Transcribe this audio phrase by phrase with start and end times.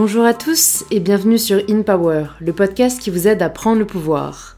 [0.00, 3.80] Bonjour à tous et bienvenue sur In Power, le podcast qui vous aide à prendre
[3.80, 4.56] le pouvoir.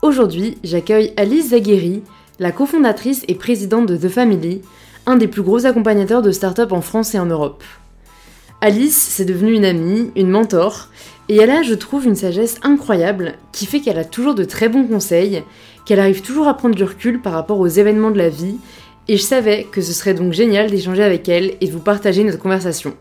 [0.00, 2.04] Aujourd'hui, j'accueille Alice Zagueri,
[2.38, 4.62] la cofondatrice et présidente de The Family,
[5.06, 7.64] un des plus gros accompagnateurs de start-up en France et en Europe.
[8.60, 10.90] Alice, c'est devenue une amie, une mentor,
[11.28, 14.68] et elle a, je trouve, une sagesse incroyable qui fait qu'elle a toujours de très
[14.68, 15.42] bons conseils,
[15.84, 18.58] qu'elle arrive toujours à prendre du recul par rapport aux événements de la vie,
[19.08, 22.22] et je savais que ce serait donc génial d'échanger avec elle et de vous partager
[22.22, 22.94] notre conversation.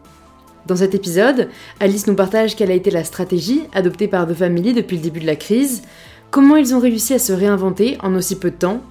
[0.65, 4.73] Dans cet épisode, Alice nous partage quelle a été la stratégie adoptée par The Family
[4.73, 5.83] depuis le début de la crise,
[6.31, 8.81] comment ils ont réussi à se réinventer en aussi peu de temps,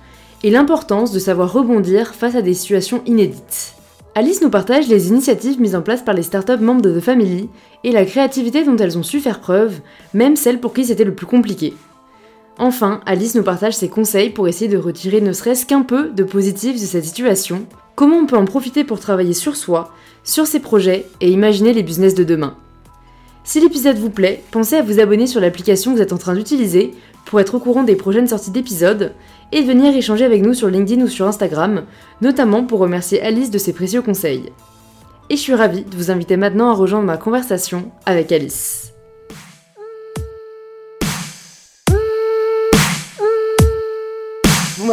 [0.45, 3.75] et l'importance de savoir rebondir face à des situations inédites.
[4.15, 7.49] Alice nous partage les initiatives mises en place par les startups membres de The Family
[7.83, 9.81] et la créativité dont elles ont su faire preuve,
[10.13, 11.75] même celles pour qui c'était le plus compliqué.
[12.59, 16.23] Enfin, Alice nous partage ses conseils pour essayer de retirer ne serait-ce qu'un peu de
[16.23, 19.93] positif de cette situation, comment on peut en profiter pour travailler sur soi,
[20.23, 22.57] sur ses projets et imaginer les business de demain?
[23.43, 26.35] Si l'épisode vous plaît, pensez à vous abonner sur l'application que vous êtes en train
[26.35, 26.93] d'utiliser
[27.27, 29.13] pour être au courant des prochaines sorties d'épisodes
[29.53, 31.83] et venir échanger avec nous sur LinkedIn ou sur Instagram,
[32.23, 34.53] notamment pour remercier Alice de ses précieux conseils.
[35.29, 38.94] Et je suis ravie de vous inviter maintenant à rejoindre ma conversation avec Alice.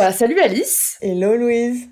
[0.01, 1.87] Bah, salut Alice Hello Louise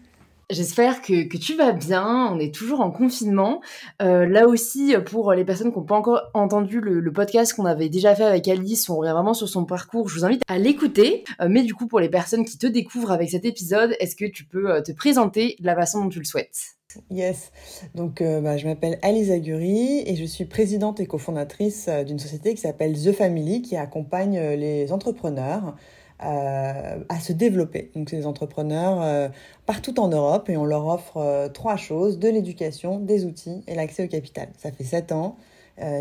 [0.49, 2.27] J'espère que, que, tu vas bien.
[2.33, 3.61] On est toujours en confinement.
[4.01, 7.65] Euh, là aussi, pour les personnes qui n'ont pas encore entendu le, le podcast qu'on
[7.65, 10.09] avait déjà fait avec Alice, on revient vraiment sur son parcours.
[10.09, 11.23] Je vous invite à l'écouter.
[11.39, 14.25] Euh, mais du coup, pour les personnes qui te découvrent avec cet épisode, est-ce que
[14.25, 16.79] tu peux euh, te présenter de la façon dont tu le souhaites?
[17.11, 17.51] Yes,
[17.93, 22.17] donc euh, bah, je m'appelle Alice Aguri et je suis présidente et cofondatrice euh, d'une
[22.17, 25.71] société qui s'appelle The Family qui accompagne les entrepreneurs euh,
[26.19, 27.91] à se développer.
[27.95, 29.29] Donc, c'est des entrepreneurs euh,
[29.65, 33.75] partout en Europe et on leur offre euh, trois choses de l'éducation, des outils et
[33.75, 34.49] l'accès au capital.
[34.57, 35.37] Ça fait sept ans.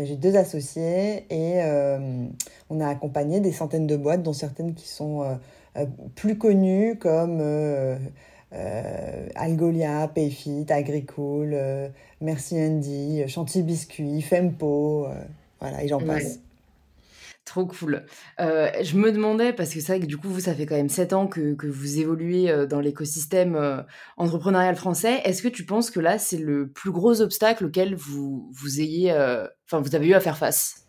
[0.03, 1.61] J'ai deux associés et
[2.69, 5.39] on a accompagné des centaines de boîtes, dont certaines qui sont
[6.15, 7.41] plus connues comme
[9.35, 11.57] Algolia, Payfit, Agricool,
[12.19, 15.07] Merci Andy, Chantilly Biscuit, Fempo,
[15.61, 16.41] voilà, et j'en passe.
[17.45, 18.05] Trop cool.
[18.39, 20.75] Euh, je me demandais, parce que c'est vrai que du coup, vous, ça fait quand
[20.75, 23.81] même 7 ans que, que vous évoluez euh, dans l'écosystème euh,
[24.17, 25.21] entrepreneurial français.
[25.23, 29.11] Est-ce que tu penses que là, c'est le plus gros obstacle auquel vous, vous ayez,
[29.71, 30.85] vous avez eu à faire face?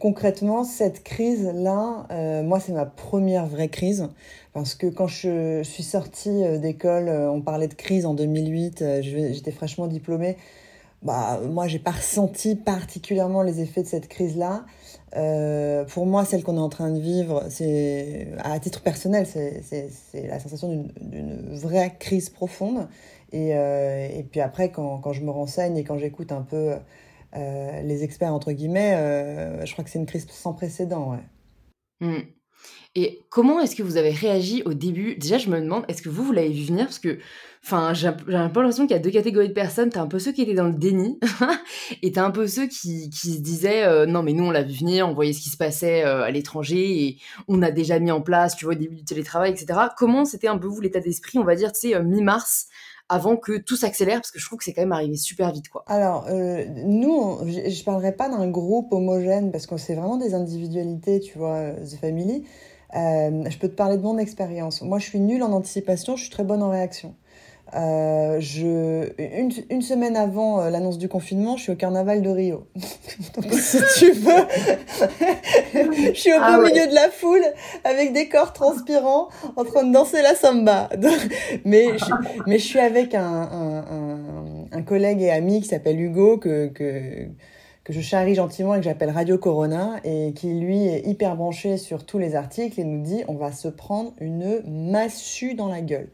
[0.00, 4.08] Concrètement, cette crise-là, moi, c'est ma première vraie crise.
[4.52, 9.86] Parce que quand je, suis sortie d'école, on parlait de crise en 2008, j'étais fraîchement
[9.86, 10.36] diplômée.
[11.02, 14.64] Bah, moi, j'ai pas ressenti particulièrement les effets de cette crise-là.
[15.14, 20.28] Euh, pour moi, celle qu'on est en train de vivre, c'est à titre personnel, c'est
[20.28, 22.88] la sensation d'une vraie crise profonde.
[23.32, 26.74] Et, euh, et puis après, quand, quand, je me renseigne et quand j'écoute un peu
[27.36, 28.96] euh, les experts, entre guillemets,
[29.64, 31.12] je crois que c'est une crise sans précédent.
[31.12, 32.06] Ouais.
[32.06, 32.22] Mmh.
[32.94, 35.16] Et comment est-ce que vous avez réagi au début?
[35.16, 36.86] Déjà, je me demande, est-ce que vous, vous l'avez vu venir?
[36.86, 37.18] Parce que,
[37.66, 39.90] enfin, j'ai un peu l'impression qu'il y a deux catégories de personnes.
[39.90, 41.18] T'as un peu ceux qui étaient dans le déni,
[42.02, 44.62] et t'as un peu ceux qui, qui se disaient, euh, non, mais nous, on l'a
[44.62, 47.18] vu venir, on voyait ce qui se passait euh, à l'étranger, et
[47.48, 49.80] on a déjà mis en place, tu vois, au début du télétravail, etc.
[49.96, 52.68] Comment c'était un peu, vous, l'état d'esprit, on va dire, tu sais, euh, mi-mars
[53.08, 54.20] avant que tout s'accélère?
[54.20, 55.84] Parce que je trouve que c'est quand même arrivé super vite quoi.
[55.86, 61.20] Alors nous, je, je parlerai pas d'un groupe homogène parce que c'est vraiment des individualités,
[61.20, 62.44] tu vois, The Family.
[62.92, 64.82] Je peux te parler de mon expérience.
[64.82, 67.14] Moi, je suis nulle en anticipation, je suis très bonne en réaction.
[67.74, 72.30] Euh, je, une, une, semaine avant euh, l'annonce du confinement, je suis au carnaval de
[72.30, 72.68] Rio.
[73.34, 74.46] Donc, si tu veux,
[75.74, 77.44] je suis au ah beau milieu de la foule
[77.82, 80.88] avec des corps transpirants en train de danser la samba.
[81.64, 82.04] mais, je,
[82.46, 84.18] mais je suis avec un, un, un,
[84.70, 87.26] un collègue et ami qui s'appelle Hugo que, que
[87.82, 91.76] que je charrie gentiment et que j'appelle Radio Corona et qui lui est hyper branché
[91.76, 95.80] sur tous les articles et nous dit on va se prendre une massue dans la
[95.82, 96.08] gueule.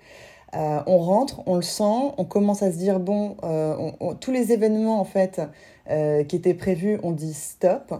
[0.54, 3.90] Euh, on rentre, on le sent, on commence à se dire bon, euh,
[4.20, 5.40] tous les événements en fait
[5.90, 7.94] euh, qui étaient prévus, on dit stop.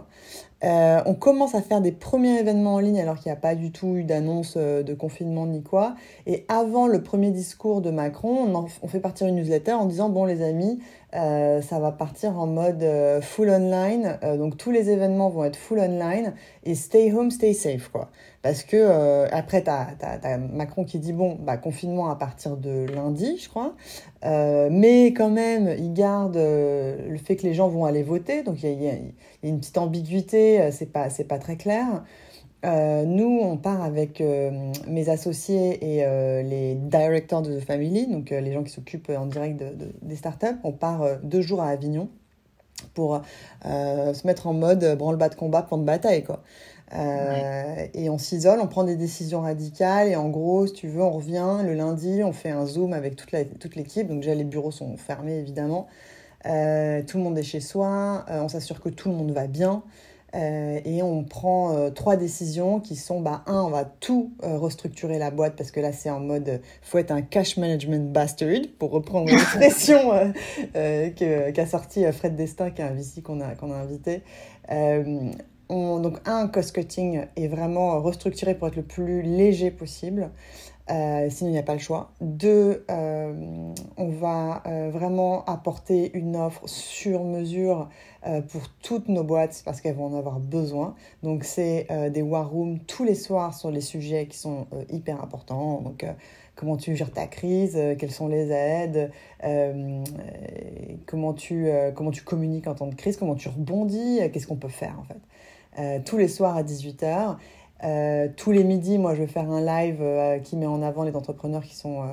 [0.65, 3.71] On commence à faire des premiers événements en ligne alors qu'il n'y a pas du
[3.71, 5.95] tout eu d'annonce de confinement ni quoi.
[6.25, 10.23] Et avant le premier discours de Macron, on, fait partir une newsletter en disant bon
[10.23, 10.79] les amis,
[11.11, 12.85] ça va partir en mode
[13.21, 14.17] full online.
[14.37, 16.33] donc tous les événements vont être full online
[16.63, 18.09] et stay home, stay safe quoi.
[18.43, 23.37] Parce que après t'as as, Macron qui dit bon bah confinement à partir de lundi
[23.41, 23.73] je crois.
[24.21, 28.43] mais quand même il garde le fait que les gens vont aller voter.
[28.43, 32.03] Donc il y a une petite ambiguïté, euh, c'est pas, pas très clair.
[32.65, 38.29] Euh, nous, on part avec euh, mes associés et les directors de The Family, donc
[38.29, 40.57] les gens qui s'occupent en direct de, des startups.
[40.63, 42.09] On part deux jours à Avignon
[42.93, 43.21] pour
[43.63, 46.41] se mettre en mode branle-bas de combat, plan de bataille, quoi.
[46.93, 51.11] Et on s'isole, on prend des décisions radicales et en gros, si tu veux, on
[51.11, 54.07] revient le lundi, on fait un zoom avec toute l'équipe.
[54.07, 55.87] Donc déjà, les bureaux sont fermés évidemment.
[56.43, 59.83] tout le monde est chez soi, on s'assure que tout le monde va bien.
[60.35, 64.57] Euh, et on prend euh, trois décisions qui sont, bah, un, on va tout euh,
[64.57, 68.61] restructurer la boîte parce que là, c'est en mode, faut être un cash management bastard,
[68.79, 70.33] pour reprendre l'expression
[70.73, 74.23] qu'a sorti Fred Destin, qui est un VC qu'on a, qu'on a invité.
[75.69, 80.31] On, donc, un, cost cutting est vraiment restructuré pour être le plus léger possible.
[80.89, 82.11] Euh, sinon, il n'y a pas le choix.
[82.19, 87.89] Deux, euh, on va euh, vraiment apporter une offre sur mesure
[88.51, 90.95] pour toutes nos boîtes parce qu'elles vont en avoir besoin.
[91.23, 95.81] Donc, c'est des war rooms tous les soirs sur les sujets qui sont hyper importants.
[95.81, 96.05] Donc,
[96.55, 99.11] comment tu gères ta crise, quelles sont les aides,
[101.05, 104.69] comment, tu, comment tu communiques en temps de crise, comment tu rebondis, qu'est-ce qu'on peut
[104.69, 105.19] faire en fait.
[106.05, 107.37] Tous les soirs à 18h.
[107.83, 111.03] Euh, tous les midis, moi, je vais faire un live euh, qui met en avant
[111.03, 112.05] les entrepreneurs qui sont, euh,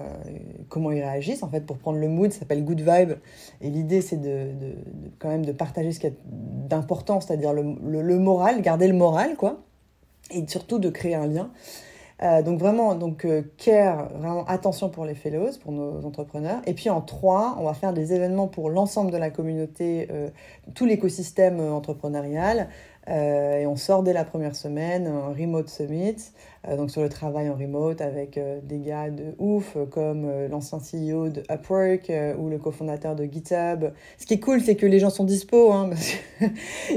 [0.69, 3.13] comment ils réagissent, en fait, pour prendre le mood, ça s'appelle Good Vibe.
[3.61, 4.75] Et l'idée, c'est de, de,
[5.21, 9.37] quand même de partager ce qui est d'important, c'est-à-dire le, le, moral, garder le moral,
[9.37, 9.61] quoi.
[10.33, 11.51] Et surtout de créer un lien.
[12.45, 13.27] donc vraiment, donc
[13.57, 16.61] care, vraiment attention pour les fellows, pour nos entrepreneurs.
[16.67, 20.07] Et puis en trois, on va faire des événements pour l'ensemble de la communauté,
[20.75, 22.69] tout l'écosystème entrepreneurial,
[23.09, 26.17] euh, et on sort dès la première semaine un remote summit,
[26.69, 30.79] euh, donc sur le travail en remote avec euh, des gars de ouf comme l'ancien
[30.79, 33.87] CEO de Upwork ou le cofondateur de GitHub.
[34.19, 36.13] Ce qui est cool, c'est que les gens sont dispo, hein, parce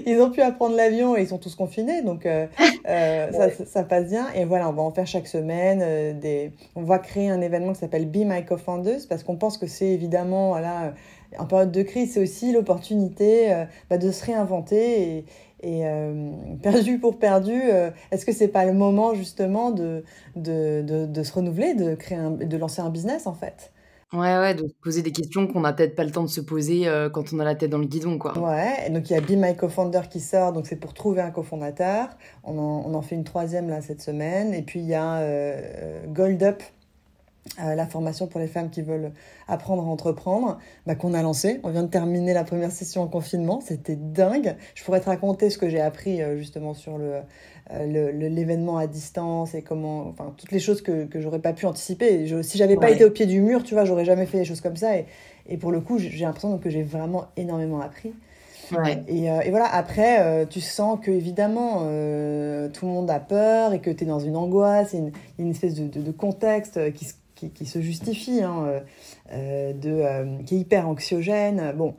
[0.03, 2.27] qu'ils ont pu apprendre l'avion et ils sont tous confinés, donc
[2.85, 4.27] ça, ça, passe bien.
[4.35, 6.19] Et voilà, on va en faire chaque semaine.
[6.19, 6.51] des...
[6.75, 9.87] On va créer un événement qui s'appelle Be My Co-Founders parce qu'on pense que c'est
[9.87, 10.93] évidemment, voilà,
[11.39, 15.25] en période de crise, c'est aussi l'opportunité bah, de se réinventer et,
[15.63, 16.31] et euh,
[16.61, 20.03] perdu pour perdu, euh, est-ce que c'est pas le moment justement de,
[20.35, 23.71] de, de, se renouveler, de, créer de lancer un business en fait?
[24.11, 26.41] Ouais, ouais, de se poser des questions qu'on n'a peut-être pas le temps de se
[26.41, 28.37] poser euh, quand on a la tête dans le guidon, quoi.
[28.37, 31.31] Ouais, donc il y a Be My Co-Founder qui sort, donc c'est pour trouver un
[31.31, 32.09] cofondateur.
[32.43, 34.53] On en, on en fait une troisième là cette semaine.
[34.53, 35.19] Et puis il y a
[36.09, 36.61] Gold Up,
[37.57, 39.11] la formation pour les femmes qui veulent
[39.47, 40.57] apprendre à entreprendre,
[40.87, 41.59] bah, qu'on a lancé.
[41.63, 44.55] On vient de terminer la première session en confinement, c'était dingue.
[44.75, 47.15] Je pourrais te raconter ce que j'ai appris euh, justement sur le,
[47.71, 51.65] euh, l'événement à distance et comment, enfin toutes les choses que, que j'aurais pas pu
[51.65, 52.25] anticiper.
[52.27, 54.45] Je, si j'avais pas été au pied du mur, tu vois, j'aurais jamais fait des
[54.45, 54.97] choses comme ça.
[54.97, 55.05] Et,
[55.47, 58.13] et pour le coup, j'ai l'impression que j'ai vraiment énormément appris.
[58.71, 59.03] Ouais.
[59.07, 61.79] Et, euh, et, voilà, après, tu sens que évidemment,
[62.69, 65.75] tout le monde a peur et que tu es dans une angoisse, une, une espèce
[65.75, 68.79] de, de, de contexte qui se qui, se justifie, hein, euh,
[69.31, 71.73] euh, de, euh, qui est hyper anxiogène.
[71.75, 71.95] Bon,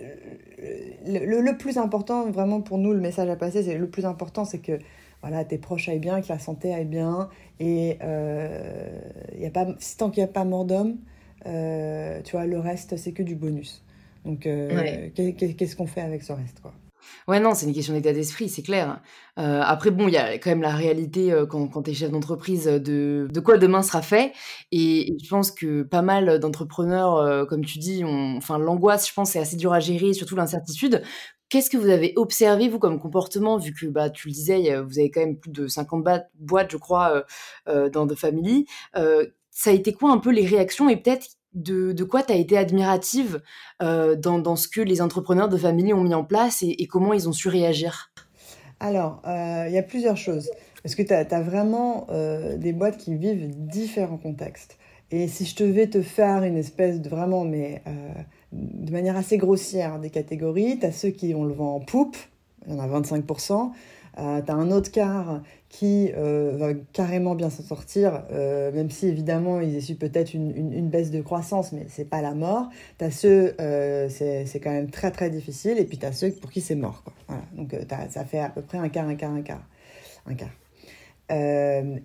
[0.00, 4.44] le, le, plus important, vraiment pour nous, le message à passer, c'est le plus important,
[4.44, 4.78] c'est que
[5.22, 7.28] voilà, tes proches aillent bien, que la santé aille bien.
[7.60, 9.66] Et y a pas,
[9.96, 10.96] tant qu'il n'y a pas mort d'homme,
[11.44, 13.82] tu vois, le reste, c'est que du bonus.
[14.24, 16.74] Donc, qu'est-ce qu'on fait avec ce reste, quoi?
[17.28, 19.00] Ouais, non, c'est une question d'état d'esprit, c'est clair.
[19.38, 22.10] Euh, après, bon, il y a quand même la réalité euh, quand, tu es chef
[22.10, 24.32] d'entreprise de, de quoi demain sera fait.
[24.72, 29.30] Et, je pense que pas mal d'entrepreneurs, euh, comme tu dis, enfin, l'angoisse, je pense,
[29.30, 31.02] c'est assez dur à gérer, surtout l'incertitude.
[31.48, 34.98] Qu'est-ce que vous avez observé, vous, comme comportement, vu que bah, tu le disais, vous
[34.98, 37.24] avez quand même plus de 50 boîtes, je crois,
[37.66, 38.66] dans The Family.
[39.50, 42.56] ça a été quoi un peu les réactions et peut-être de, quoi tu as été
[42.56, 43.42] admirative
[43.82, 47.28] euh, dans, ce que les entrepreneurs de famille ont mis en place et, comment ils
[47.28, 48.12] ont su réagir?
[48.80, 50.50] Alors, euh, il y a plusieurs choses.
[50.82, 54.76] Parce que tu as, vraiment euh, des boîtes qui vivent différents contextes.
[55.10, 57.82] Et si je te vais te faire une espèce de vraiment, mais
[58.52, 62.16] de manière assez grossière, des catégories, tu as ceux qui ont le vent en poupe,
[62.66, 63.70] il y en a 25%.
[64.18, 68.90] Euh, tu as un autre quart qui euh, va carrément bien s'en sortir, euh, même
[68.90, 72.68] si évidemment ils essuient peut-être une, baisse de croissance, mais c'est pas la mort.
[72.98, 73.54] Tu as ceux,
[74.08, 77.02] c'est quand même très très difficile, et puis tu as ceux pour qui c'est mort.
[77.02, 77.36] Quoi.
[77.56, 77.74] Donc
[78.10, 79.66] ça fait à peu près un quart, un quart, un quart.
[80.26, 80.52] Un quart.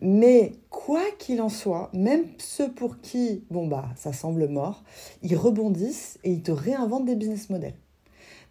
[0.01, 4.83] mais quoi qu'il en soit, même ceux pour qui, bon bah, ça semble mort,
[5.21, 7.75] ils rebondissent et ils te réinventent des business models.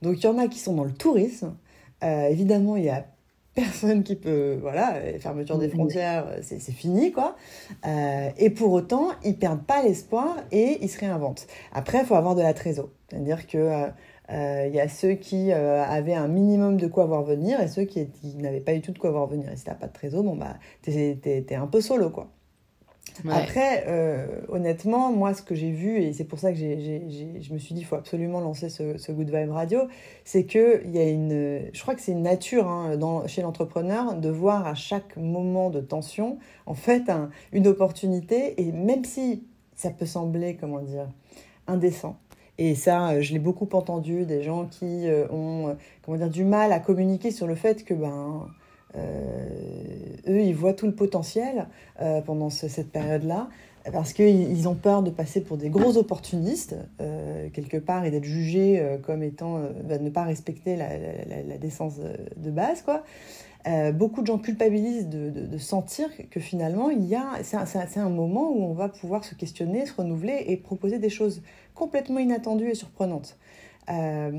[0.00, 1.56] Donc il y en a qui sont dans le tourisme.
[2.02, 3.04] évidemment, il y a
[3.58, 7.36] personne qui peut, voilà, fermeture des frontières, c'est fini, quoi.
[7.86, 11.46] Euh, et pour autant, ils perdent pas l'espoir et ils se réinventent.
[11.72, 12.88] Après, il faut avoir de la trésor.
[13.08, 13.86] C'est-à-dire que euh,
[14.30, 17.84] euh, il y a ceux qui avaient un minimum de quoi voir venir et ceux
[17.84, 19.50] qui, n'avaient pas du tout de quoi voir venir.
[19.50, 22.30] Et si t'as pas de trésor, bon bah, t'es es, un peu solo, quoi.
[23.30, 27.58] Après, euh, honnêtement, moi, ce que j'ai vu, et c'est pour ça que je me
[27.58, 29.80] suis dit, il faut absolument lancer ce, Good Vibe Radio,
[30.24, 31.70] c'est qu'il y a une.
[31.72, 35.70] Je crois que c'est une nature hein, dans, chez l'entrepreneur de voir à chaque moment
[35.70, 37.10] de tension, en fait,
[37.52, 41.08] une opportunité, et même si ça peut sembler, comment dire,
[41.66, 42.18] indécent,
[42.58, 46.72] et ça, je l'ai beaucoup entendu, des gens qui euh, ont comment dire, du mal
[46.72, 48.48] à communiquer sur le fait que ben,
[48.96, 51.66] eux, ils voient tout le potentiel
[52.00, 53.48] euh, pendant cette période-là
[53.90, 58.24] parce qu'ils ont peur de passer pour des gros opportunistes, euh, quelque part, et d'être
[58.24, 61.94] jugés comme étant, bah, ne pas respecter la, décence
[62.36, 63.02] de, base, quoi.
[63.94, 68.62] beaucoup de gens culpabilisent de, sentir que finalement, il y a, c'est un, moment où
[68.62, 71.40] on va pouvoir se questionner, se renouveler et proposer des choses
[71.74, 73.38] complètement inattendues et surprenantes.
[73.90, 74.30] Euh,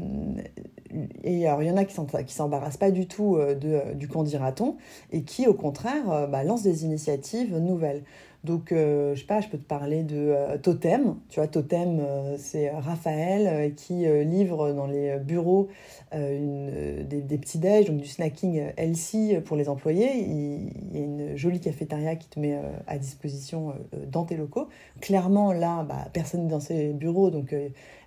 [1.24, 3.94] et alors, il y en a qui ne s'embarrassent pas du tout euh, de, euh,
[3.94, 4.77] du qu'en dira-t-on
[5.12, 8.03] et qui, au contraire, bah, lancent des initiatives nouvelles.
[8.46, 11.18] Donc, je sais pas, je peux te parler de Totem.
[11.27, 12.00] Tu vois, Totem,
[12.38, 15.68] c'est Raphaël qui livre dans les bureaux
[16.13, 20.12] des, des petits déj, donc du snacking healthy pour les employés.
[20.15, 23.74] Il, il, y a une jolie cafétéria qui te met à disposition
[24.08, 24.70] dans tes locaux.
[25.01, 27.53] Clairement, là, bah, personne n'est dans ces bureaux, donc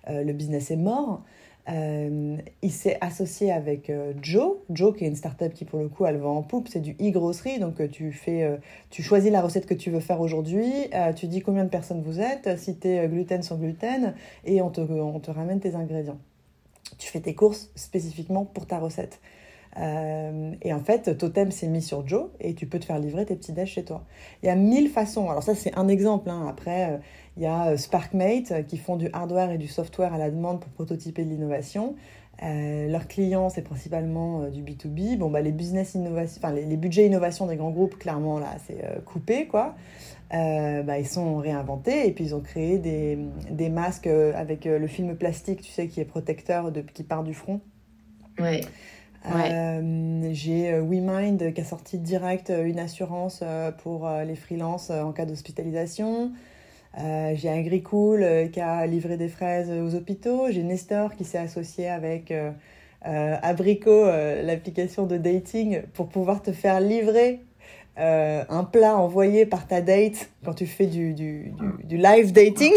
[0.07, 1.23] le business est mort.
[1.69, 4.57] Euh, il s'est associé avec euh, Joe.
[4.69, 6.67] Joe, qui est une startup qui, pour le coup, elle vend en poupe.
[6.67, 7.59] C'est du e-grosserie.
[7.59, 10.71] Donc, euh, tu, fais, tu choisis la recette que tu veux faire aujourd'hui.
[11.15, 14.13] tu dis combien de personnes vous êtes, si tu es gluten sans gluten,
[14.45, 16.19] et on te, on te ramène tes ingrédients.
[16.97, 19.19] Tu fais tes courses spécifiquement pour ta recette.
[19.77, 23.35] et en fait, Totem s'est mis sur Joe et tu peux te faire livrer tes
[23.35, 24.03] petits déj chez toi.
[24.41, 25.29] Il y a mille façons.
[25.29, 26.29] Alors ça, c'est un exemple.
[26.29, 26.45] Hein.
[26.49, 26.99] Après,
[27.37, 30.29] il y a euh, SparkMate euh, qui font du hardware et du software à la
[30.29, 31.95] demande pour prototyper de l'innovation.
[32.43, 35.17] Euh, leurs clients, c'est principalement du B2B.
[35.17, 38.83] Bon, bah, les business innovation, enfin, les, budgets innovation des grands groupes, clairement, là, c'est
[39.05, 39.75] coupé, quoi.
[40.31, 43.19] bah, ils sont réinventés et puis ils ont créé des,
[43.51, 47.35] des masques avec le film plastique, tu sais, qui est protecteur, de, qui part du
[47.35, 47.61] front.
[48.39, 48.61] Ouais.
[50.31, 53.43] J'ai WeMind qui a sorti direct une assurance
[53.83, 56.31] pour les freelances en cas d'hospitalisation.
[56.99, 60.51] Euh, j'ai Agricool euh, qui a livré des fraises aux hôpitaux.
[60.51, 62.51] J'ai Nestor qui s'est associé avec euh,
[63.03, 67.41] Abrico, l'application de dating, pour pouvoir te faire livrer
[67.97, 72.73] un plat envoyé par ta date quand tu fais du, du, du, live dating.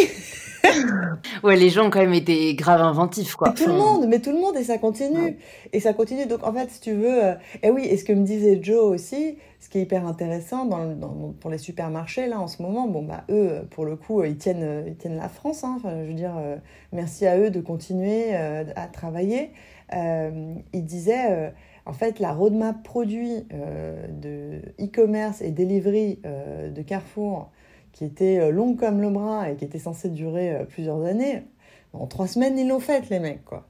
[1.43, 3.51] ouais, les gens ont quand même été grave inventifs, quoi.
[3.51, 5.39] tout le monde, mais tout le monde, et ça continue.
[5.73, 6.27] Et ça continue.
[6.27, 7.19] Donc, en fait, si tu veux.
[7.63, 11.33] et oui, et ce que me disait Joe aussi, ce qui est hyper intéressant dans,
[11.41, 14.85] pour les supermarchés, là, en ce moment, bon, bah, eux, pour le coup, ils tiennent,
[14.87, 15.65] ils tiennent la France.
[15.65, 15.75] Hein.
[15.77, 16.57] enfin, je veux dire, euh,
[16.93, 19.51] merci à eux de continuer euh, à travailler.
[19.93, 21.53] Euh, ils disaient,
[21.87, 27.51] en fait, la roadmap produit de e-commerce et delivery de Carrefour,
[27.93, 31.45] qui était longue comme le bras et qui était censée durer plusieurs années,
[31.93, 33.69] en trois semaines, ils l'ont faite, les mecs, quoi.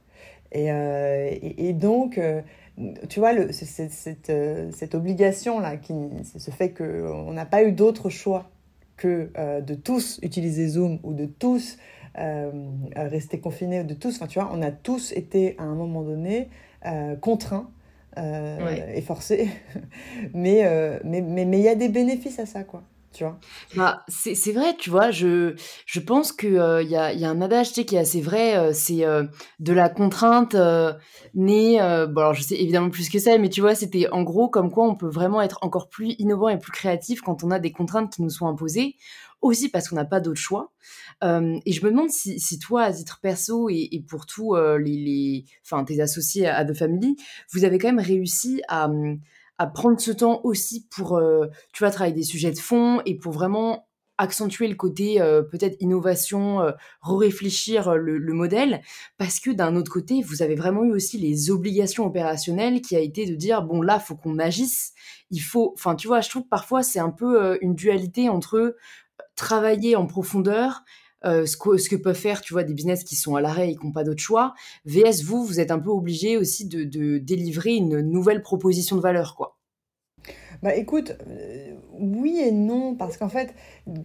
[0.51, 2.19] Et, donc,
[3.09, 5.93] tu vois, cette, euh, obligation-là, qui,
[6.37, 8.49] ce fait qu'on n'a pas eu d'autre choix
[8.97, 11.77] que euh, de tous utiliser Zoom ou de tous
[12.17, 12.51] euh,
[12.95, 16.03] rester confinés, ou de tous, enfin tu vois, on a tous été à un moment
[16.03, 16.49] donné
[17.21, 17.69] contraints
[18.17, 19.49] et forcés,
[20.33, 22.83] mais il mais, mais, mais, y a des bénéfices à ça, quoi
[23.17, 23.39] tu vois.
[23.75, 25.55] Bah, c'est vrai, tu vois, je,
[25.85, 28.71] je pense qu'il euh, y, a, y a un adage qui est assez vrai, euh,
[28.73, 29.23] c'est euh,
[29.59, 30.55] de la contrainte
[31.33, 31.77] née,
[32.09, 34.69] bon alors je sais évidemment plus que ça, mais tu vois, c'était en gros comme
[34.69, 37.71] quoi on peut vraiment être encore plus innovant et plus créatif quand on a des
[37.71, 38.95] contraintes qui nous sont imposées,
[39.41, 40.73] aussi parce qu'on n'a pas d'autre choix.
[41.23, 45.45] et je me demande si, toi, à titre perso et, pour tous les, les,
[45.85, 47.15] tes associés à The Family,
[47.51, 48.89] vous avez quand même réussi à...
[49.59, 53.17] À prendre ce temps aussi pour, euh, tu vois, travailler des sujets de fond et
[53.17, 53.87] pour vraiment
[54.19, 58.81] accentuer le côté euh, peut-être innovation, euh, réfléchir le, le, modèle,
[59.17, 62.99] parce que d'un autre côté, vous avez vraiment eu aussi les obligations opérationnelles qui a
[62.99, 64.93] été de dire bon là, faut qu'on agisse,
[65.31, 68.75] il faut, enfin tu vois, je trouve que parfois c'est un peu une dualité entre
[69.35, 70.83] travailler en profondeur
[71.23, 73.75] ce, que, ce, que, peuvent faire, tu vois, des business qui sont à l'arrêt et
[73.75, 74.53] qui n'ont pas d'autre choix.
[74.85, 79.35] VS, vous, vous êtes un peu obligé aussi de, délivrer une nouvelle proposition de valeur,
[79.35, 79.57] quoi.
[80.63, 83.53] Bah écoute, euh, oui et non, parce qu'en fait,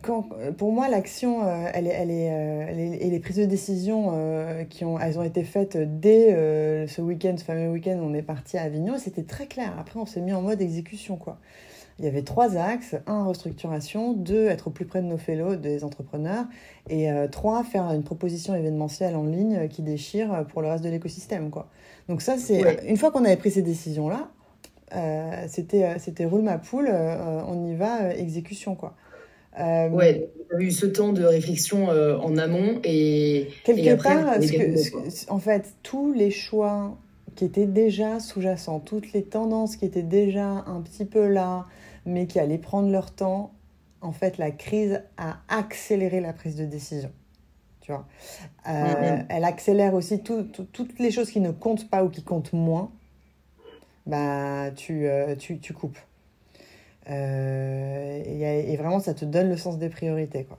[0.03, 0.29] quand,
[0.59, 4.13] pour moi, l'action, euh, elle, est, elle, est, euh, et les prises de décision
[4.69, 8.59] qui ont, elles ont été faites dès ce week-end, ce fameux week-end, on est parti
[8.59, 9.75] à Avignon, c'était très clair.
[9.79, 11.39] Après, on s'est mis en mode exécution, quoi
[12.03, 12.97] il y avait trois axes.
[13.07, 14.13] Un, restructuration.
[14.13, 16.45] Deux, être au plus près de nos fellows, des entrepreneurs.
[16.91, 20.91] Et euh, trois, faire une proposition événementielle en ligne qui déchire pour le reste de
[20.91, 21.51] l'écosystème.
[21.51, 21.69] quoi.
[22.09, 22.85] Donc ça, c'est...
[22.87, 24.29] Une fois qu'on avait pris ces décisions-là,
[24.95, 28.75] euh, c'était, euh, c'était roule ma poule, on y va, exécution.
[28.75, 28.95] quoi.
[29.61, 33.49] Euh, ouais, eu ce temps de réflexion euh, en amont et.
[33.65, 34.39] Quelque part,
[35.29, 36.97] en fait, tous les choix
[37.35, 41.67] qui étaient déjà sous-jacents, toutes les tendances qui étaient déjà un petit peu là,
[42.07, 43.53] mais qui allaient prendre leur temps,
[44.01, 47.13] en fait, la crise a accéléré la prise de décision.
[47.81, 48.07] Tu vois
[48.69, 49.27] euh, mm-hmm.
[49.29, 52.91] Elle accélère aussi toutes les choses qui ne comptent pas ou qui comptent moins.
[54.07, 55.07] Bah, tu,
[55.39, 55.99] tu, tu coupes.
[57.11, 60.59] Euh, et, vraiment, ça te donne le sens des priorités, quoi.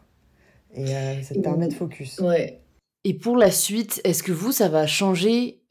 [0.76, 2.20] Et euh, ça te permet de focus.
[2.20, 2.60] Ouais.
[3.04, 5.63] Et pour la suite, est-ce que vous, ça va changer euh,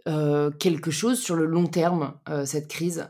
[0.59, 3.07] quelque chose sur le long terme, cette crise?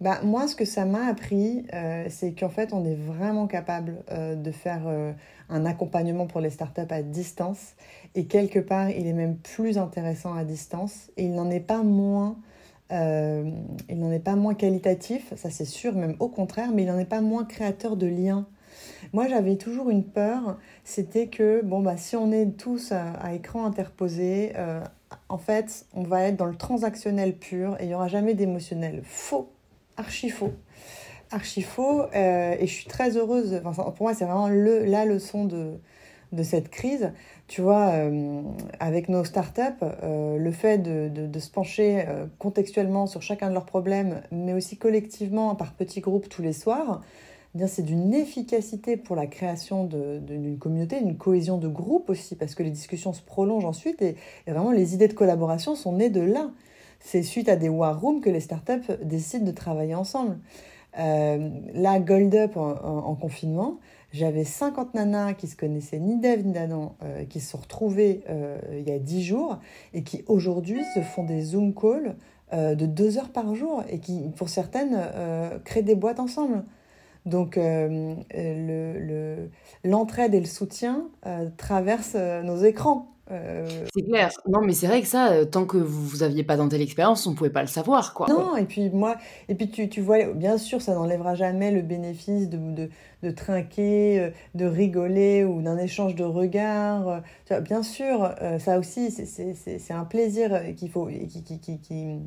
[0.00, 1.66] Bah, moi, ce que ça m'a appris,
[2.08, 4.82] c'est qu'en fait, on est vraiment capable de faire
[5.48, 7.74] un accompagnement pour les startups à distance.
[8.14, 11.10] Et quelque part, il est même plus intéressant à distance.
[11.16, 12.36] Et il n'en est pas moins
[12.92, 13.48] euh,
[13.88, 16.98] il n'en est pas moins qualitatif, ça c'est sûr, même au contraire, mais il n'en
[16.98, 18.46] est pas moins créateur de liens.
[19.12, 23.64] Moi, j'avais toujours une peur, c'était que bon bah si on est tous à, écran
[23.64, 24.80] interposé, euh,
[25.30, 29.00] en fait, on va être dans le transactionnel pur et il n'y aura jamais d'émotionnel.
[29.04, 29.48] Faux,
[29.96, 30.52] archi faux,
[31.30, 32.02] archi faux.
[32.14, 33.62] Euh, et je suis très heureuse.
[33.64, 35.78] Enfin, pour moi, c'est vraiment la leçon de
[36.32, 37.12] de cette crise.
[37.48, 38.42] Tu vois, euh,
[38.78, 42.04] avec nos startups, euh, le fait de, se pencher
[42.38, 47.00] contextuellement sur chacun de leurs problèmes, mais aussi collectivement par petits groupes tous les soirs,
[47.66, 52.62] c'est d'une efficacité pour la création d'une communauté, d'une cohésion de groupe aussi, parce que
[52.62, 54.16] les discussions se prolongent ensuite et,
[54.46, 56.50] vraiment les idées de collaboration sont nées de là.
[57.00, 60.38] C'est suite à des war rooms que les startups décident de travailler ensemble.
[60.96, 63.78] là, Gold Up en confinement,
[64.12, 68.24] j'avais 50 nanas qui se connaissaient ni d'Ève ni d'Adam, euh, qui se sont retrouvées
[68.28, 69.58] euh, il y a 10 jours
[69.94, 72.16] et qui aujourd'hui se font des Zoom calls
[72.52, 74.98] euh, de 2 heures par jour et qui, pour certaines,
[75.64, 76.64] créent des boîtes ensemble.
[77.26, 77.56] Donc
[79.84, 81.08] l'entraide le, et le soutien
[81.56, 83.10] traversent nos écrans.
[83.30, 84.30] Euh, c'est clair.
[84.48, 87.30] Non, mais c'est vrai que ça, euh, tant que vous n'aviez pas tenté l'expérience, on
[87.30, 88.26] ne pouvait pas le savoir, quoi.
[88.28, 89.16] Non, et puis moi,
[89.48, 92.90] et puis tu, tu vois, bien sûr, ça n'enlèvera jamais le bénéfice de, de,
[93.22, 97.22] de, trinquer, euh, de rigoler ou d'un échange de regards.
[97.62, 102.18] Bien sûr, ça aussi, c'est un plaisir qu'il faut, qui, qui, qui,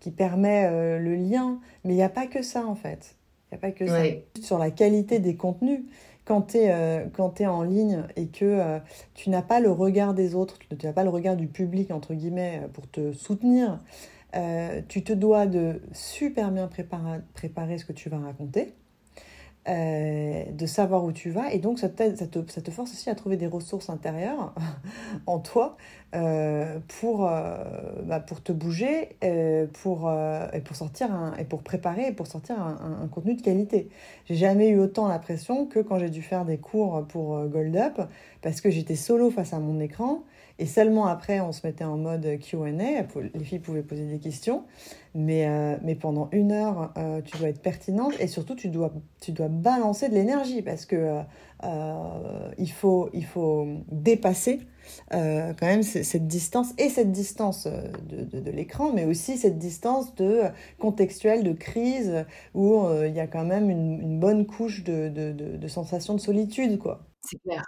[0.00, 1.58] qui permet le lien.
[1.84, 3.16] Mais il n'y a pas que ça, en fait.
[3.50, 4.02] Il n'y a pas que ça.
[4.42, 5.82] Sur la qualité des contenus
[6.26, 7.06] quand tu es, euh,
[7.38, 8.78] es, en ligne et que euh,
[9.14, 12.14] tu n'as pas le regard des autres, tu n'as pas le regard du public, entre
[12.14, 13.80] guillemets, euh, pour te soutenir,
[14.88, 18.74] tu te dois de super bien préparer, préparer ce que tu vas raconter.
[19.68, 21.52] Euh, de savoir où tu vas.
[21.52, 24.54] Et donc, ça, te, ça, te, ça te force aussi à trouver des ressources intérieures
[25.26, 25.76] en toi
[26.14, 27.56] euh, pour, euh,
[28.04, 29.16] bah, pour te bouger,
[29.82, 30.12] pour,
[30.52, 33.88] et pour sortir et pour préparer et pour sortir un, un, contenu de qualité.
[34.26, 38.00] J'ai jamais eu autant l'impression que quand j'ai dû faire des cours pour Gold Up,
[38.42, 40.22] parce que j'étais solo face à mon écran
[40.58, 42.70] et seulement après, on se mettait en mode QA.
[42.70, 44.64] Les filles pouvaient poser des questions.
[45.14, 48.92] Mais, euh, mais pendant une heure, euh, tu dois être pertinente et surtout, tu dois,
[49.20, 51.22] tu dois balancer de l'énergie parce que
[51.64, 54.60] euh, il, faut, il faut dépasser
[55.10, 60.42] quand même cette distance et cette distance de, de, l'écran, mais aussi cette distance de
[60.78, 66.14] contextuelle, de crise, où il y a quand même une, bonne couche de, de, sensation
[66.14, 66.78] de solitude.
[67.22, 67.64] C'est clair.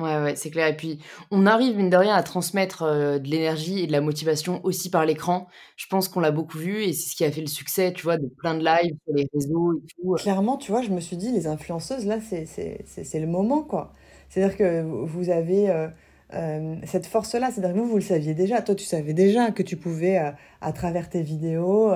[0.00, 0.66] Ouais, ouais, c'est clair.
[0.68, 0.98] Et puis,
[1.30, 4.88] on arrive, mine de rien, à transmettre euh, de l'énergie et de la motivation aussi
[4.88, 5.46] par l'écran.
[5.76, 8.02] Je pense qu'on l'a beaucoup vu et c'est ce qui a fait le succès, tu
[8.04, 10.14] vois, de plein de lives sur les réseaux et tout.
[10.14, 13.92] Clairement, tu vois, je me suis dit, les influenceuses, là, c'est le moment, quoi.
[14.30, 15.88] C'est-à-dire que vous avez euh,
[16.34, 18.62] euh, cette force-là, c'est-à-dire que vous, vous le saviez déjà.
[18.62, 20.16] Toi, tu savais déjà que tu pouvais,
[20.60, 21.92] à travers tes vidéos,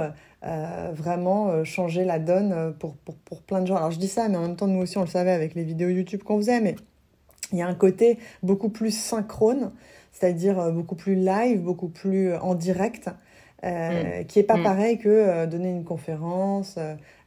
[0.92, 3.76] vraiment changer la donne pour, pour, pour plein de gens.
[3.76, 5.64] Alors, je dis ça, mais en même temps, nous aussi, on le savait avec les
[5.64, 6.74] vidéos YouTube qu'on faisait, mais
[7.54, 9.72] il y a un côté beaucoup plus synchrone,
[10.12, 13.08] c'est-à-dire euh, beaucoup plus live, beaucoup plus euh, en direct,
[13.64, 14.26] euh, mm.
[14.26, 14.62] qui est pas mm.
[14.62, 16.78] pareil que donner une conférence,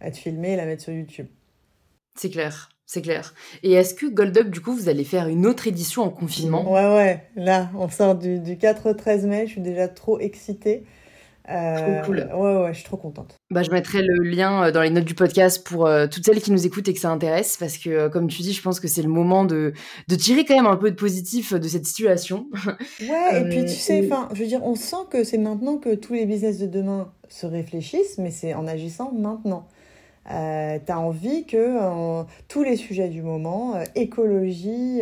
[0.01, 1.27] être filmé et la mettre sur YouTube.
[2.15, 3.33] C'est clair, c'est clair.
[3.63, 6.71] Et est-ce que Gold Up, du coup, vous allez faire une autre édition en confinement?
[6.71, 7.23] Ouais, ouais.
[7.35, 10.83] Là, on sort du, du 4-13 mai, je suis déjà trop excitée.
[11.49, 12.27] Euh, cool.
[12.33, 13.37] Ouais, ouais, je suis trop contente.
[13.51, 16.41] Bah, je mettrai le lien euh, dans les notes du podcast pour euh, toutes celles
[16.41, 18.87] qui nous écoutent et que ça intéresse, parce que, comme tu dis, je pense que
[18.87, 19.73] c'est le moment de,
[20.07, 22.47] de tirer quand même un peu de positif de cette situation.
[22.99, 25.95] Ouais, et puis tu sais, enfin, je veux dire, on sent que c'est maintenant que
[25.95, 29.67] tous les business de demain se réfléchissent, mais c'est en agissant maintenant.
[30.29, 35.01] Euh, tu as envie que tous les sujets du moment, écologie,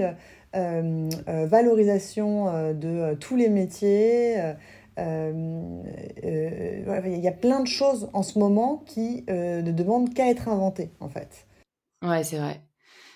[0.53, 4.37] valorisation de tous les métiers,
[4.97, 5.83] euh, euh,
[7.03, 10.47] il y a plein de choses en ce moment qui euh, ne demandent qu'à être
[10.47, 11.47] inventées, en fait.
[12.01, 12.61] Ouais, c'est vrai.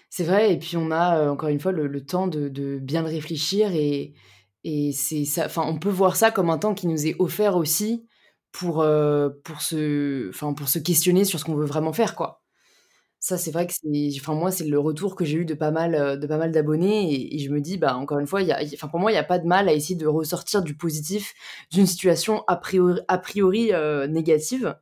[0.10, 3.72] C'est vrai, et puis on a encore une fois le, temps de, bien le réfléchir
[3.74, 4.14] et,
[4.64, 5.46] et c'est ça.
[5.46, 8.08] Enfin, on peut voir ça comme un temps qui nous est offert aussi
[8.52, 8.84] pour
[9.44, 12.42] pour se, pour se questionner sur ce qu'on veut vraiment faire, quoi.
[13.22, 15.72] Ça, c'est vrai que c'est, enfin moi, c'est le retour que j'ai eu de pas
[15.72, 18.60] mal de pas mal d'abonnés et, je me dis, bah encore une fois, y a,
[18.74, 21.34] enfin pour moi, il n'y a pas de mal à essayer de ressortir du positif
[21.72, 23.72] d'une situation a priori, a priori
[24.10, 24.76] négative.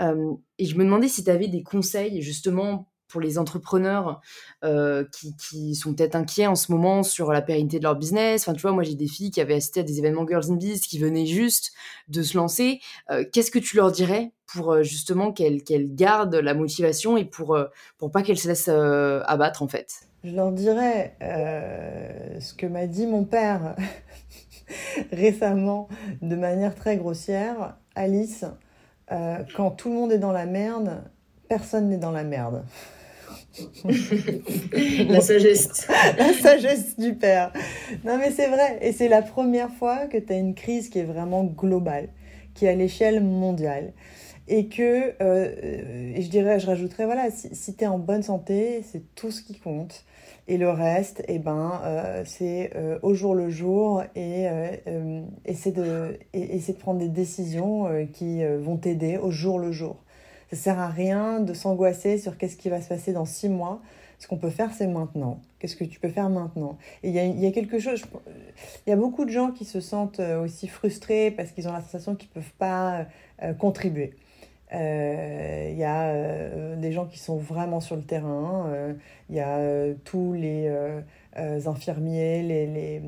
[0.00, 4.20] et je me demandais si tu avais des conseils justement pour les entrepreneurs
[4.62, 5.02] euh,
[5.38, 8.42] qui, sont peut-être inquiets en ce moment sur la pérennité de leur business.
[8.42, 10.56] Enfin, tu vois, moi, j'ai des filles qui avaient assisté à des événements Girls in
[10.56, 11.72] Biz qui venaient juste
[12.08, 12.80] de se lancer.
[13.10, 17.24] Euh, qu'est-ce que tu leur dirais pour euh, justement qu'elles qu'elles gardent la motivation et
[17.24, 17.58] pour,
[17.96, 19.94] pour pas qu'elles se laissent abattre, en fait?
[20.22, 21.16] Je leur dirais
[22.38, 23.76] ce que m'a dit mon père
[25.10, 25.88] récemment
[26.20, 27.78] de manière très grossière.
[27.94, 28.44] Alice,
[29.08, 31.02] quand tout le monde est dans la merde,
[31.48, 32.64] personne n'est dans la merde.
[35.08, 35.86] la sagesse.
[36.18, 37.52] la sagesse du père.
[38.04, 38.78] Non, mais c'est vrai.
[38.82, 42.08] Et c'est la première fois que tu as une crise qui est vraiment globale,
[42.54, 43.92] qui est à l'échelle mondiale.
[44.48, 48.22] Et que, euh, et je dirais, je rajouterais, voilà, si, si tu es en bonne
[48.22, 50.04] santé, c'est tout ce qui compte.
[50.48, 54.46] Et le reste, eh ben, euh, c'est euh, au jour le jour et
[55.44, 59.96] essayer, de, essayer de prendre des décisions qui vont t'aider au jour le jour.
[60.50, 63.80] Ça sert à rien de s'angoisser sur qu'est-ce qui va se passer dans six mois.
[64.18, 65.40] Ce qu'on peut faire, c'est maintenant.
[65.58, 66.78] Qu'est-ce que tu peux faire maintenant?
[67.02, 68.02] Il y a, y a, quelque chose.
[68.86, 71.72] Il y a beaucoup de gens qui se sentent euh, aussi frustrés parce qu'ils ont
[71.72, 73.06] la sensation qu'ils ne peuvent pas
[73.42, 74.14] euh, contribuer.
[74.72, 78.70] Euh, il y a des gens qui sont vraiment sur le terrain.
[79.28, 79.60] Il y a
[80.04, 80.68] tous les
[81.66, 83.02] infirmiers, les, les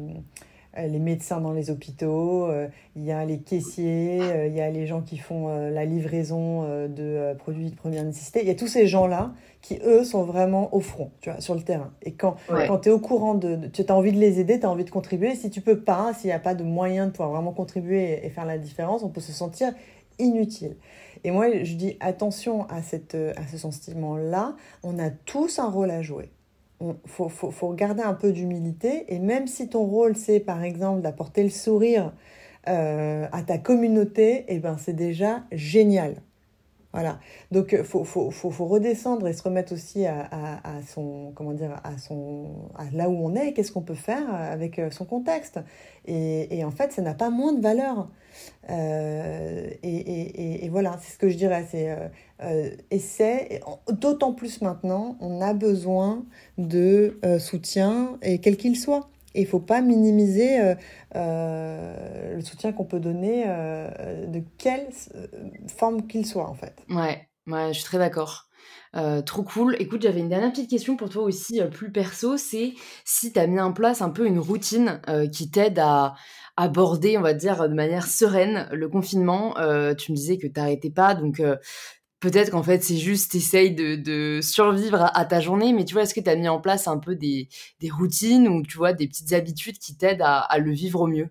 [0.76, 4.70] les médecins dans les hôpitaux, euh, il y a les caissiers, euh, il y a
[4.70, 8.40] les gens qui font la livraison de produits de première nécessité.
[8.42, 11.54] Il y a tous ces gens-là qui, eux, sont vraiment au front, tu vois, sur
[11.54, 11.92] le terrain.
[12.02, 14.66] Et quand, quand tu es au courant de, tu as envie de les aider, tu
[14.66, 15.34] as envie de contribuer.
[15.34, 18.30] Si tu peux pas, s'il n'y a pas de moyen de pouvoir vraiment contribuer et
[18.30, 19.72] faire la différence, on peut se sentir
[20.18, 20.76] inutile.
[21.24, 24.54] Et moi, je dis attention à, cette, à ce sentiment-là.
[24.82, 26.30] On a tous un rôle à jouer
[26.80, 29.04] il faut, faut, faut, garder un peu d'humilité.
[29.08, 32.12] Et même si ton rôle, c'est par exemple d'apporter le sourire
[32.68, 36.22] euh, à ta communauté, eh ben, c'est déjà génial.
[36.92, 37.18] Voilà.
[37.50, 41.52] Donc, il faut, faut, faut, faut, redescendre et se remettre aussi à, à, son, comment
[41.52, 45.04] dire, à, son, à là où on est, qu'est-ce qu'on peut faire avec euh, son
[45.04, 45.60] contexte.
[46.06, 48.08] Et, et en fait, ça n'a pas moins de valeur.
[48.70, 51.66] Euh, et, et, et, voilà, c'est ce que je dirais.
[51.70, 52.08] C'est euh,
[52.42, 52.70] euh
[53.92, 56.24] d'autant plus maintenant, on a besoin
[56.58, 59.08] de euh, soutien, et quel qu'il soit.
[59.38, 60.74] Et il ne faut pas minimiser
[61.14, 64.88] le soutien qu'on peut donner de quelle
[65.68, 66.74] forme qu'il soit, en fait.
[66.90, 68.48] Ouais, ouais je suis très d'accord.
[69.24, 69.76] trop cool.
[69.78, 72.36] Écoute, j'avais une dernière petite question pour toi aussi, plus perso.
[72.36, 72.74] C'est
[73.04, 75.00] si tu as mis en place un peu une routine
[75.32, 76.14] qui t'aide à,
[76.58, 79.56] aborder, on va dire, de manière sereine le confinement.
[79.58, 81.56] Euh, tu me disais que tu n'arrêtais pas, donc euh,
[82.20, 86.02] peut-être qu'en fait, c'est juste, essaye de, de survivre à, ta journée, mais tu vois,
[86.02, 87.48] est-ce que tu as mis en place un peu des,
[87.80, 91.06] des, routines ou tu vois, des petites habitudes qui t'aident à, à, le vivre au
[91.06, 91.28] mieux?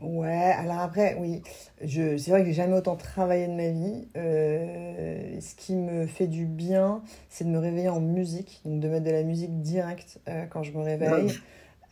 [0.00, 1.42] Ouais, alors après, oui,
[1.82, 4.08] je, c'est vrai que j'ai jamais autant travaillé de ma vie.
[4.16, 8.88] Euh, ce qui me fait du bien, c'est de me réveiller en musique, donc de
[8.88, 11.32] mettre de la musique directe quand je me réveille.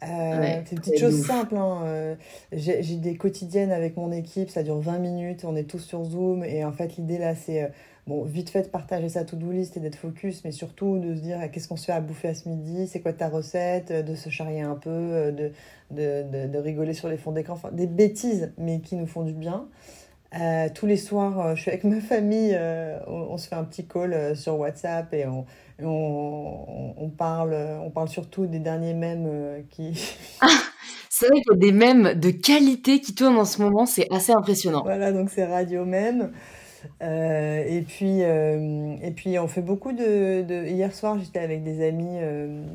[0.02, 1.56] Euh, c'est une petite chose simple.
[1.56, 1.82] Hein.
[1.84, 2.14] Euh,
[2.52, 6.44] j'ai des quotidiennes avec mon équipe, ça dure 20 minutes, on est tous sur Zoom.
[6.44, 7.68] Et en fait, l'idée là, c'est euh,
[8.06, 11.20] bon, vite fait de partager sa to-do list et d'être focus, mais surtout de se
[11.20, 14.14] dire qu'est-ce qu'on se fait à bouffer à ce midi, c'est quoi ta recette, de
[14.14, 15.52] se charrier un peu, de,
[15.90, 19.22] de, de, de rigoler sur les fonds d'écran, enfin, des bêtises, mais qui nous font
[19.22, 19.68] du bien.
[20.34, 22.58] Euh, tous les soirs, je suis avec ma famille,
[23.06, 25.46] on, on, se fait un petit call sur WhatsApp et on,
[25.82, 29.92] on, on, parle, on parle surtout des derniers mèmes euh, qui.
[30.40, 30.46] Ah,
[31.08, 34.12] c'est vrai qu'il y a des mèmes de qualité qui tournent en ce moment, c'est
[34.12, 34.82] assez impressionnant.
[34.84, 36.32] Voilà, donc c'est radio mème.
[37.02, 40.64] Euh, et puis euh, et puis on fait beaucoup de, de...
[40.64, 42.18] hier soir j'étais avec des amis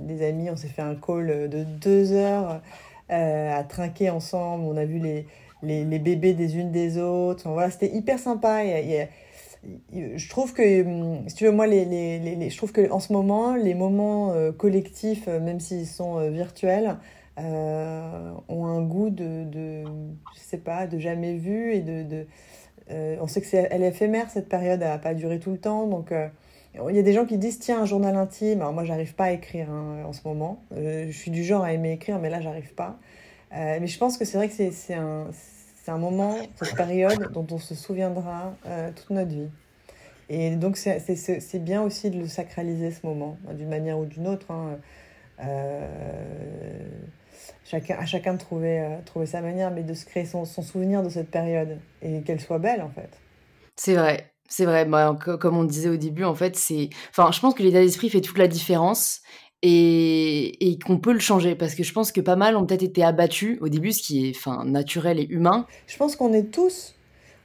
[0.01, 2.59] des amis on s'est fait un call de deux heures
[3.07, 5.25] à trinquer ensemble on a vu les,
[5.63, 9.07] les, les bébés des unes des autres voilà c'était hyper sympa a,
[9.93, 14.31] je trouve que, hum, tu moi, les, les, je trouve en ce moment, les moments
[14.33, 16.97] euh, collectifs, euh, même s'ils sont euh, virtuels,
[17.37, 19.83] ont un goût de, de,
[20.35, 22.27] je sais pas, de jamais vu et de,
[23.19, 25.57] on sait que c'est, elle est éphémère cette période, elle va pas durer tout le
[25.57, 26.13] temps, donc
[26.75, 28.61] il y a des gens qui disent tiens un journal intime.
[28.61, 30.63] Alors moi, j'arrive pas à écrire hein, en ce moment.
[30.75, 32.99] je suis du genre à aimer écrire, mais là, j'arrive pas.
[33.53, 35.27] Mais je pense que c'est vrai que c'est, un
[35.87, 39.49] un moment, cette période dont on se souviendra euh, toute notre vie.
[40.29, 44.49] Et donc, c'est bien aussi de le sacraliser ce moment, d'une manière ou d'une autre.
[44.51, 44.77] Hein.
[45.43, 45.85] Euh,
[47.65, 50.61] chacun, à chacun de trouver, euh, trouver sa manière, mais de se créer son, son
[50.61, 53.09] souvenir de cette période et qu'elle soit belle en fait.
[53.75, 54.85] C'est vrai, c'est vrai.
[54.85, 56.89] Bah, comme on disait au début, en fait, c'est.
[57.09, 59.21] Enfin, je pense que l'état d'esprit fait toute la différence
[59.63, 62.83] et, et qu'on peut le changer parce que je pense que pas mal ont peut-être
[62.83, 65.65] été abattus au début, ce qui est enfin, naturel et humain.
[65.87, 66.93] Je pense qu'on est tous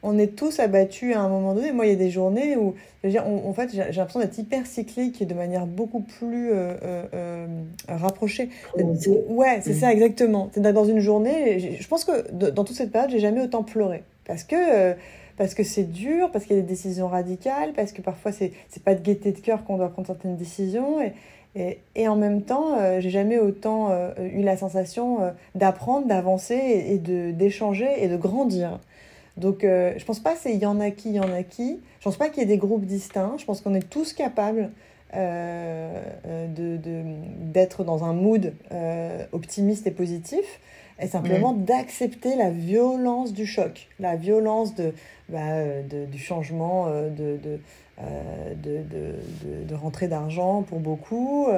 [0.02, 1.72] on est tous abattus à un moment donné.
[1.72, 5.26] Moi, il y a des journées où, en fait, j'ai l'impression d'être hyper cyclique et
[5.26, 7.46] de manière beaucoup plus euh, euh, euh
[7.88, 8.48] rapprochée.
[9.28, 10.50] Ouais, c'est ça, exactement.
[10.52, 14.04] C'est dans une journée, je pense que dans toute cette période, j'ai jamais autant pleuré.
[14.24, 14.56] Parce que.
[14.56, 14.94] Euh,
[15.36, 18.50] parce que c'est dur, parce qu'il y a des décisions radicales, parce que parfois c'est
[18.68, 21.12] c'est pas de gaieté de cœur qu'on doit prendre certaines décisions et,
[21.54, 27.32] et, et en même temps, j'ai jamais autant eu la sensation d'apprendre, d'avancer et, de
[27.32, 28.78] d'échanger et de grandir.
[29.38, 31.42] Donc, euh, je pense pas c'est il y en a qui, il y en a
[31.42, 31.80] qui.
[32.00, 33.36] Je pense pas qu'il y ait des groupes distincts.
[33.38, 34.70] Je pense qu'on est tous capables
[35.14, 36.76] euh, euh
[37.40, 40.60] d'être dans un mood euh, optimiste et positif
[41.00, 44.92] et simplement d'accepter la violence du choc, la violence de,
[45.28, 47.60] bah, de du changement de, de,
[48.00, 51.48] de, de, de d'argent pour beaucoup,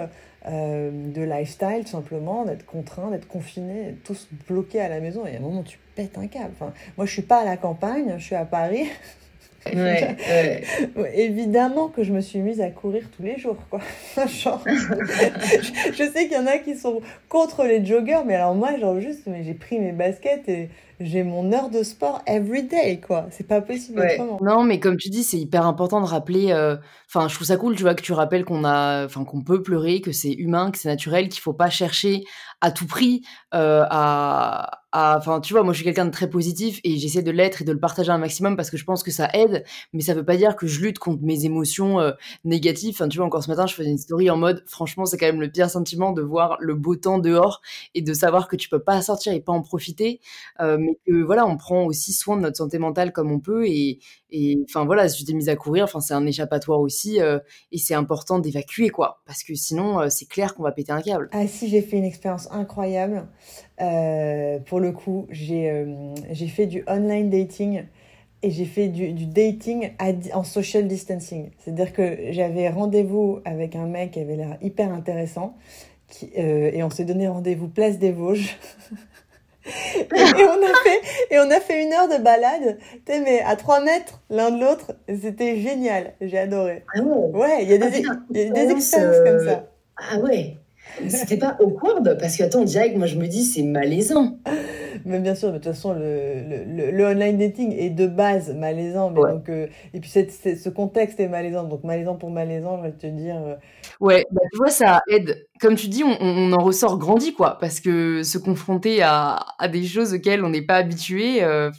[0.46, 5.26] de lifestyle tout simplement, d'être contraint, d'être confiné, tous bloqués à la maison.
[5.26, 5.78] Et à un moment, tu
[6.16, 6.54] un câble.
[6.96, 8.86] Moi, je suis pas à la campagne, je suis à Paris.
[11.14, 13.80] Évidemment que je me suis mise à courir tous les jours, quoi.
[14.26, 18.78] genre, je, sais qu'il y en a qui sont contre les joggers, mais alors moi,
[18.78, 23.00] genre juste, mais j'ai pris mes baskets et j'ai mon heure de sport every day,
[23.06, 23.26] quoi.
[23.30, 24.38] C'est pas possible autrement.
[24.40, 26.52] Non, mais comme tu dis, c'est hyper important de rappeler.
[26.52, 26.76] Euh,
[27.08, 29.62] enfin, je trouve ça cool, tu vois, que tu rappelles qu'on a, enfin, qu'on peut
[29.62, 32.24] pleurer, que c'est humain, que c'est naturel, qu'il faut pas chercher
[32.62, 33.22] à tout prix
[33.54, 37.30] euh, à enfin tu vois moi je suis quelqu'un de très positif et j'essaie de
[37.30, 40.02] l'être et de le partager un maximum parce que je pense que ça aide mais
[40.02, 42.12] ça veut pas dire que je lutte contre mes émotions euh,
[42.44, 42.94] négatives.
[42.94, 45.26] Enfin tu vois encore ce matin je faisais une story en mode franchement c'est quand
[45.26, 47.60] même le pire sentiment de voir le beau temps dehors
[47.94, 50.20] et de savoir que tu peux pas sortir et pas en profiter
[50.60, 53.66] euh, mais que voilà on prend aussi soin de notre santé mentale comme on peut
[53.68, 54.00] et
[54.64, 57.38] enfin voilà je t'ai mise à courir enfin c'est un échappatoire aussi euh,
[57.70, 61.28] et c'est important d'évacuer quoi parce que sinon c'est clair qu'on va péter un câble.
[61.32, 63.28] Ah si j'ai fait une expérience incroyable
[63.80, 67.84] euh, pour le coup, euh, j'ai fait du online dating
[68.42, 69.90] et j'ai fait du, dating
[70.32, 71.50] en social distancing.
[71.58, 75.56] C'est-à-dire que j'avais rendez-vous avec un mec qui avait l'air hyper intéressant
[76.08, 78.58] qui, euh, et on s'est donné rendez-vous place des Vosges.
[79.66, 83.82] et, on a fait, et on a fait une heure de balade, mais à 3
[83.82, 84.92] mètres l'un de l'autre.
[85.08, 86.84] C'était génial, j'ai adoré.
[86.94, 89.70] Ah ouais, il y a des, ah, y a des expériences comme ça.
[89.96, 90.56] Ah ouais
[91.08, 94.38] c'était pas awkward parce que attends, direct, moi je me dis c'est malaisant.
[95.04, 99.10] Mais bien sûr, de toute façon, le, le, le, online dating est de base malaisant.
[99.10, 101.64] Mais donc, euh, et puis ce contexte est malaisant.
[101.64, 103.36] Donc malaisant pour malaisant, je vais te dire.
[103.36, 103.56] Euh,
[104.00, 107.80] ouais, bah, tu vois, ça aide comme tu dis, on, en ressort grandi, quoi, parce
[107.80, 109.38] que se confronter à,
[109.70, 111.70] des choses auxquelles on n'est pas habitué, euh,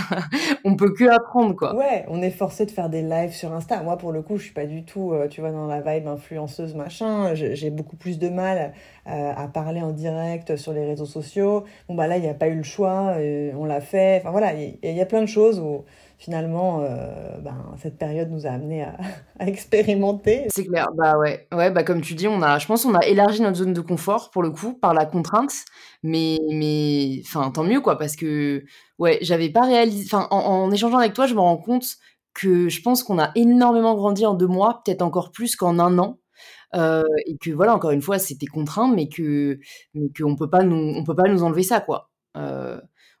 [0.64, 1.74] on peut que apprendre, quoi.
[1.76, 3.82] Ouais, on est forcé de faire des lives sur Insta.
[3.82, 6.08] Moi, pour le coup, je suis pas du tout, euh, tu vois, dans la vibe
[6.08, 7.34] influenceuse, machin.
[7.34, 8.72] J'ai beaucoup plus de mal
[9.06, 11.64] euh, à parler en direct sur les réseaux sociaux.
[11.88, 13.16] Bon, bah là, il n'y a pas eu le choix,
[13.56, 14.18] on l'a fait.
[14.20, 15.84] Enfin, voilà, il y, y, a plein de choses où
[16.18, 18.82] finalement, euh, ben, cette période nous a amené
[19.38, 20.46] à, expérimenter.
[20.50, 23.06] C'est clair, bah ouais, ouais, bah comme tu dis, on a, je pense, on a
[23.06, 25.52] élargi notre zone de confort pour le coup par la contrainte,
[26.02, 28.64] mais, mais, enfin, tant mieux quoi, parce que,
[28.98, 31.86] ouais, j'avais pas réalisé, enfin, en, échangeant avec toi, je me rends compte
[32.34, 35.98] que je pense qu'on a énormément grandi en deux mois, peut-être encore plus qu'en un
[35.98, 36.18] an.
[36.74, 39.58] Euh, et que voilà, encore une fois, c'était contraint, mais que,
[39.94, 42.10] mais qu'on peut peut pas nous enlever ça, quoi.
[42.36, 42.78] Euh,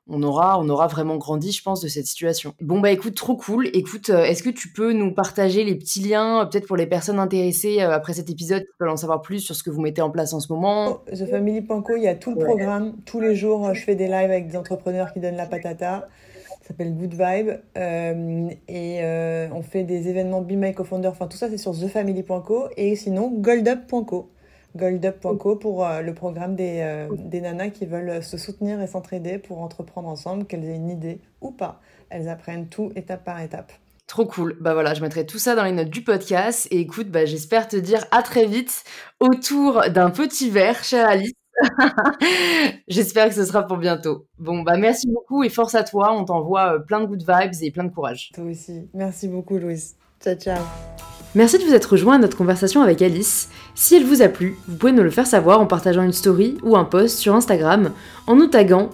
[0.08, 2.54] on aura, on aura vraiment grandi, je pense, de cette situation.
[2.60, 3.68] Bon bah écoute, trop cool.
[3.74, 6.86] Écoute, euh, est-ce que tu peux nous partager les petits liens, euh, peut-être pour les
[6.86, 9.80] personnes intéressées euh, après cet épisode, qui veulent en savoir plus sur ce que vous
[9.80, 10.88] mettez en place en ce moment?
[10.88, 12.94] Oh, TheFamily.co, il y a tout le programme.
[13.04, 16.08] Tous les jours, je fais des lives avec des entrepreneurs qui donnent la patata.
[16.62, 17.50] Ça s'appelle Good Vibe.
[18.68, 21.08] et on fait des événements Be My Co-Founder.
[21.08, 22.68] Enfin, tout ça, c'est sur TheFamily.co.
[22.76, 24.30] Et sinon, goldup.co
[24.76, 29.38] goldup.co pour euh, le programme des, euh, des, nanas qui veulent se soutenir et s'entraider
[29.38, 31.80] pour entreprendre ensemble, qu'elles aient une idée ou pas.
[32.10, 33.72] Elles apprennent tout étape par étape.
[34.06, 34.56] Trop cool.
[34.60, 36.66] Bah voilà, je mettrai tout ça dans les notes du podcast.
[36.70, 38.84] Et écoute, bah, j'espère te dire à très vite
[39.20, 41.32] autour d'un petit verre, chère Alice.
[42.88, 44.26] j'espère que ce sera pour bientôt.
[44.38, 46.14] Bon, bah merci beaucoup et force à toi.
[46.14, 48.30] On t'envoie euh, plein de good vibes et plein de courage.
[48.34, 48.88] Toi aussi.
[48.94, 49.96] Merci beaucoup, Louise.
[50.20, 50.62] Ciao, ciao.
[51.34, 53.50] Merci de vous être rejoint à notre conversation avec Alice.
[53.74, 56.56] Si elle vous a plu, vous pouvez nous le faire savoir en partageant une story
[56.62, 57.90] ou un post sur Instagram
[58.26, 58.88] en nous taguant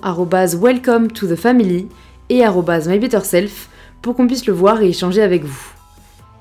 [0.60, 1.86] welcome to the family
[2.30, 3.68] et mybetterself
[4.02, 5.74] pour qu'on puisse le voir et échanger avec vous.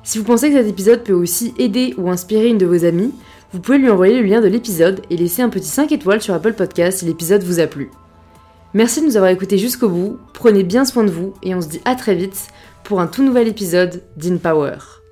[0.02, 3.14] Si vous pensez que cet épisode peut aussi aider ou inspirer une de vos amies,
[3.54, 6.34] vous pouvez lui envoyer le lien de l'épisode et laisser un petit 5 étoiles sur
[6.34, 7.92] Apple Podcast si l'épisode vous a plu.
[8.74, 11.68] Merci de nous avoir écoutés jusqu'au bout, prenez bien soin de vous et on se
[11.68, 12.48] dit à très vite
[12.84, 15.03] pour un tout nouvel épisode d'InPower.